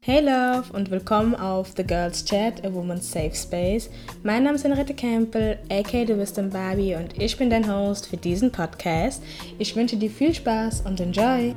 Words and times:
Hey 0.00 0.20
Love 0.20 0.72
und 0.72 0.90
willkommen 0.90 1.34
auf 1.34 1.72
The 1.76 1.84
Girls 1.84 2.24
Chat, 2.24 2.64
a 2.64 2.72
Woman's 2.72 3.10
Safe 3.10 3.34
Space. 3.34 3.90
Mein 4.22 4.44
Name 4.44 4.54
ist 4.56 4.64
Henriette 4.64 4.94
Campbell, 4.94 5.58
aka 5.68 6.04
Du 6.04 6.14
bist 6.14 6.38
ein 6.38 6.48
Barbie 6.48 6.94
und 6.94 7.20
ich 7.20 7.36
bin 7.36 7.50
dein 7.50 7.70
Host 7.70 8.06
für 8.06 8.16
diesen 8.16 8.50
Podcast. 8.50 9.22
Ich 9.58 9.76
wünsche 9.76 9.96
dir 9.96 10.10
viel 10.10 10.32
Spaß 10.32 10.82
und 10.82 11.00
enjoy! 11.00 11.54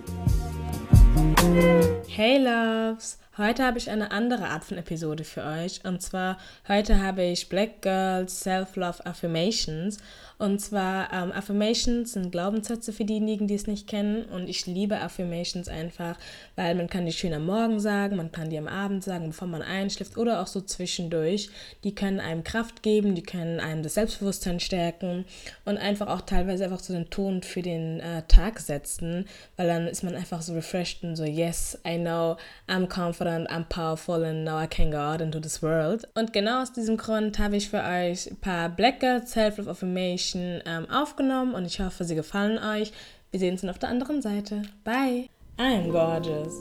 Hey 2.08 2.40
Loves! 2.40 3.20
Heute 3.40 3.64
habe 3.64 3.78
ich 3.78 3.90
eine 3.90 4.12
andere 4.12 4.50
Art 4.50 4.66
von 4.66 4.78
Episode 4.78 5.24
für 5.24 5.46
euch 5.46 5.86
und 5.86 6.02
zwar 6.02 6.38
heute 6.68 7.02
habe 7.02 7.24
ich 7.24 7.48
Black 7.48 7.82
Girls 7.82 8.42
Self-Love 8.42 9.06
Affirmations 9.06 9.98
und 10.40 10.62
zwar 10.62 11.12
ähm, 11.12 11.34
Affirmations 11.34 12.14
sind 12.14 12.32
Glaubenssätze 12.32 12.94
für 12.94 13.04
diejenigen, 13.04 13.48
die 13.48 13.56
es 13.56 13.68
nicht 13.68 13.88
kennen. 13.88 14.24
Und 14.24 14.48
ich 14.48 14.66
liebe 14.66 14.98
Affirmations 14.98 15.68
einfach, 15.68 16.18
weil 16.56 16.76
man 16.76 16.88
kann 16.88 17.06
die 17.06 17.12
schön 17.12 17.34
am 17.34 17.46
Morgen 17.46 17.82
sagen, 17.82 18.16
man 18.16 18.32
kann 18.32 18.50
die 18.50 18.58
am 18.58 18.70
Abend 18.70 19.04
sagen, 19.04 19.28
bevor 19.28 19.50
man 19.50 19.62
einschläft 19.62 20.18
oder 20.18 20.42
auch 20.42 20.48
so 20.48 20.62
zwischendurch. 20.62 21.50
Die 21.84 21.94
können 21.94 22.22
einem 22.22 22.46
Kraft 22.46 22.84
geben, 22.84 23.16
die 23.16 23.22
können 23.22 23.60
einem 23.60 23.84
das 23.84 23.96
Selbstbewusstsein 23.96 24.62
stärken 24.62 25.26
und 25.66 25.78
einfach 25.78 26.08
auch 26.08 26.22
teilweise 26.22 26.64
einfach 26.64 26.80
so 26.80 26.94
den 26.94 27.10
Ton 27.10 27.44
für 27.44 27.62
den 27.62 28.00
äh, 28.00 28.24
Tag 28.30 28.62
setzen, 28.62 29.26
weil 29.58 29.68
dann 29.68 29.88
ist 29.88 30.04
man 30.04 30.16
einfach 30.16 30.42
so 30.42 30.54
refreshed 30.54 31.04
und 31.04 31.18
so, 31.18 31.26
yes, 31.26 31.78
I 31.86 31.98
know, 31.98 32.38
I'm 32.70 32.88
confident, 32.88 33.29
I'm 33.30 33.66
powerful 33.66 34.24
and 34.24 34.44
now 34.44 34.58
I 34.58 34.68
can 34.68 34.92
go 34.92 34.98
out 34.98 35.22
into 35.22 35.40
this 35.40 35.62
world. 35.62 36.08
Und 36.16 36.34
genau 36.34 36.62
aus 36.62 36.74
diesem 36.74 36.98
Grund 36.98 37.40
habe 37.40 37.56
ich 37.56 37.70
für 37.70 37.84
euch 37.84 38.30
ein 38.30 38.38
paar 38.38 38.70
Black 38.70 39.00
Girl 39.00 39.26
Self-Love 39.26 39.70
Affirmations 39.70 40.62
ähm, 40.66 40.90
aufgenommen 40.90 41.54
und 41.54 41.66
ich 41.66 41.80
hoffe, 41.80 42.04
sie 42.04 42.16
gefallen 42.16 42.58
euch. 42.58 42.92
Wir 43.32 43.40
sehen 43.40 43.52
uns 43.52 43.62
dann 43.62 43.70
auf 43.70 43.80
der 43.80 43.90
anderen 43.90 44.22
Seite. 44.22 44.64
Bye! 44.84 45.30
I 45.60 45.76
am 45.76 45.92
gorgeous. 45.92 46.54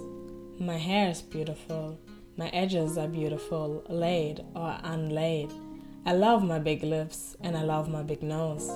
My 0.59 0.79
hair 0.79 1.11
is 1.11 1.23
beautiful. 1.23 1.97
My 2.37 2.49
edges 2.51 2.99
are 2.99 3.09
beautiful, 3.09 3.83
laid 3.89 4.45
or 4.55 4.77
unlaid. 4.85 5.51
I 6.05 6.13
love 6.13 6.45
my 6.45 6.59
big 6.59 6.83
lips 6.83 7.37
and 7.43 7.57
I 7.57 7.63
love 7.63 7.89
my 7.89 8.03
big 8.03 8.23
nose. 8.23 8.69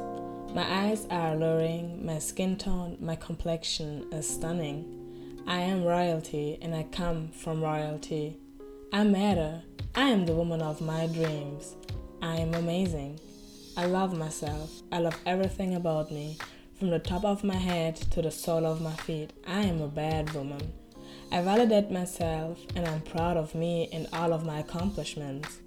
My 0.55 0.65
eyes 0.69 1.07
are 1.11 1.33
alluring, 1.33 2.05
my 2.05 2.19
skin 2.19 2.57
tone, 2.57 2.99
my 3.01 3.17
complexion 3.17 4.05
is 4.13 4.29
stunning. 4.29 5.02
I 5.47 5.61
am 5.61 5.85
royalty 5.85 6.59
and 6.63 6.75
I 6.75 6.85
come 6.85 7.29
from 7.29 7.63
royalty. 7.63 8.37
I 8.93 9.03
matter. 9.05 9.63
I 9.95 10.09
am 10.09 10.25
the 10.25 10.35
woman 10.35 10.63
of 10.63 10.81
my 10.81 11.07
dreams. 11.09 11.75
I 12.23 12.37
am 12.37 12.55
amazing. 12.55 13.19
I 13.77 13.87
love 13.87 14.17
myself. 14.17 14.71
I 14.93 14.99
love 14.99 15.19
everything 15.27 15.75
about 15.75 16.13
me, 16.13 16.39
from 16.79 16.91
the 16.91 17.01
top 17.01 17.25
of 17.25 17.43
my 17.43 17.57
head 17.57 17.97
to 17.97 18.23
the 18.23 18.31
sole 18.31 18.65
of 18.65 18.81
my 18.81 18.93
feet. 18.93 19.33
I 19.47 19.63
am 19.63 19.81
a 19.81 19.89
bad 19.89 20.33
woman. 20.33 20.73
I 21.33 21.43
validate 21.43 21.91
myself 21.91 22.59
and 22.77 22.87
I'm 22.87 23.01
proud 23.01 23.37
of 23.37 23.55
me 23.55 23.89
and 23.93 24.07
all 24.13 24.33
of 24.33 24.47
my 24.47 24.61
accomplishments. 24.61 25.59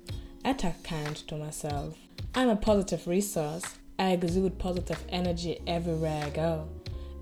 I 0.46 0.54
talk 0.54 0.84
kind 0.84 1.16
to 1.28 1.36
myself. 1.36 1.98
I'm 2.34 2.50
a 2.50 2.56
positive 2.56 3.08
resource. 3.08 3.64
I 4.00 4.12
exude 4.12 4.58
positive 4.58 5.04
energy 5.10 5.60
everywhere 5.68 6.24
I 6.26 6.30
go. 6.30 6.70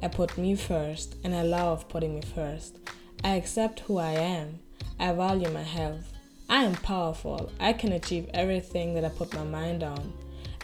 I 0.03 0.09
put 0.09 0.37
me 0.37 0.53
first 0.55 1.15
and 1.23 1.33
I 1.33 1.43
love 1.43 1.87
putting 1.87 2.13
me 2.15 2.21
first. 2.35 2.77
I 3.23 3.35
accept 3.35 3.79
who 3.79 3.99
I 3.99 4.11
am. 4.11 4.59
I 4.99 5.13
value 5.13 5.49
my 5.49 5.63
health. 5.63 6.11
I 6.49 6.65
am 6.65 6.73
powerful. 6.73 7.53
I 7.57 7.71
can 7.71 7.93
achieve 7.93 8.29
everything 8.33 8.95
that 8.95 9.05
I 9.05 9.09
put 9.09 9.33
my 9.33 9.45
mind 9.45 9.81
on. 9.81 10.11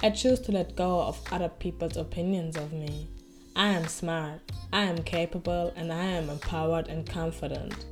I 0.04 0.10
choose 0.10 0.42
to 0.42 0.52
let 0.52 0.76
go 0.76 1.00
of 1.00 1.22
other 1.32 1.48
people's 1.48 1.96
opinions 1.96 2.58
of 2.58 2.74
me. 2.74 3.08
I 3.56 3.70
am 3.70 3.88
smart, 3.88 4.42
I 4.74 4.84
am 4.84 5.04
capable, 5.04 5.74
and 5.78 5.94
I 5.94 6.04
am 6.04 6.30
empowered 6.30 6.90
and 6.90 7.10
confident. 7.10 7.86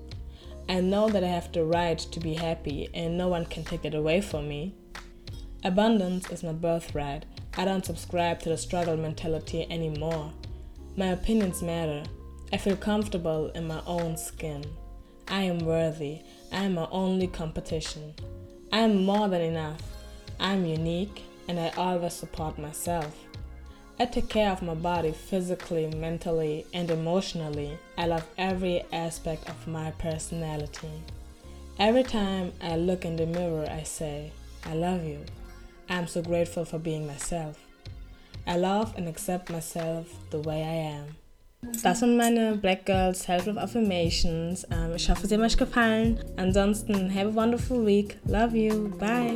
I 0.67 0.81
know 0.81 1.07
that 1.07 1.23
I 1.23 1.27
have 1.27 1.53
the 1.53 1.63
right 1.63 1.97
to 1.97 2.19
be 2.19 2.33
happy 2.33 2.89
and 2.93 3.17
no 3.17 3.29
one 3.29 3.45
can 3.45 3.63
take 3.63 3.85
it 3.85 3.95
away 3.95 4.19
from 4.19 4.49
me. 4.49 4.75
Abundance 5.63 6.29
is 6.29 6.43
my 6.43 6.51
birthright. 6.51 7.23
I 7.55 7.63
don't 7.63 7.85
subscribe 7.85 8.41
to 8.41 8.49
the 8.49 8.57
struggle 8.57 8.97
mentality 8.97 9.65
anymore. 9.69 10.33
My 10.99 11.09
opinions 11.09 11.61
matter. 11.61 12.01
I 12.51 12.57
feel 12.57 12.75
comfortable 12.75 13.51
in 13.53 13.67
my 13.67 13.81
own 13.85 14.17
skin. 14.17 14.65
I 15.27 15.43
am 15.43 15.59
worthy. 15.59 16.21
I 16.51 16.63
am 16.63 16.73
my 16.73 16.87
only 16.89 17.27
competition. 17.27 18.15
I 18.73 18.79
am 18.79 19.05
more 19.05 19.27
than 19.29 19.41
enough. 19.41 19.79
I 20.39 20.53
am 20.53 20.65
unique 20.65 21.21
and 21.47 21.59
I 21.59 21.69
always 21.77 22.13
support 22.13 22.57
myself. 22.57 23.15
I 23.99 24.05
take 24.05 24.27
care 24.27 24.51
of 24.51 24.63
my 24.63 24.73
body 24.73 25.11
physically, 25.11 25.85
mentally, 25.85 26.65
and 26.73 26.89
emotionally. 26.89 27.77
I 27.95 28.07
love 28.07 28.25
every 28.35 28.83
aspect 28.91 29.47
of 29.47 29.67
my 29.67 29.91
personality. 29.91 31.03
Every 31.77 32.03
time 32.03 32.53
I 32.59 32.75
look 32.75 33.05
in 33.05 33.17
the 33.17 33.27
mirror, 33.27 33.67
I 33.69 33.83
say, 33.83 34.31
I 34.65 34.73
love 34.73 35.03
you. 35.03 35.23
I'm 35.89 36.07
so 36.07 36.23
grateful 36.23 36.65
for 36.65 36.79
being 36.79 37.05
myself. 37.05 37.66
I 38.47 38.57
love 38.57 38.93
and 38.97 39.07
accept 39.07 39.49
myself 39.49 40.05
the 40.31 40.39
way 40.39 40.63
I 40.63 40.95
am. 40.95 41.15
Das 41.83 41.99
sind 41.99 42.17
meine 42.17 42.55
Black 42.55 42.85
Girls 42.85 43.23
Self-Love 43.23 43.59
Affirmations. 43.59 44.65
Ähm, 44.71 44.93
ich 44.95 45.09
hoffe, 45.09 45.27
sie 45.27 45.35
haben 45.35 45.43
euch 45.43 45.57
gefallen. 45.57 46.19
Ansonsten, 46.37 47.13
have 47.13 47.27
a 47.27 47.35
wonderful 47.35 47.85
week. 47.85 48.17
Love 48.25 48.55
you. 48.55 48.89
Bye. 48.97 49.35